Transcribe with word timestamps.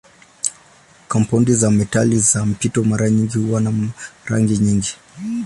Kampaundi 1.07 1.53
za 1.53 1.71
metali 1.71 2.19
za 2.19 2.45
mpito 2.45 2.83
mara 2.83 3.09
nyingi 3.09 3.37
huwa 3.37 3.61
na 3.61 3.71
rangi 4.25 4.57
nyingi. 4.57 4.95